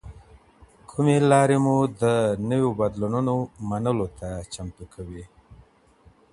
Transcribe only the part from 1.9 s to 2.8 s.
د نویو